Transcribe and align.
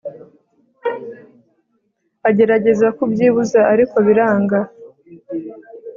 agerageza 2.29 2.87
kubyibuza 2.97 3.59
ariko 3.73 3.95
biranga 4.07 4.59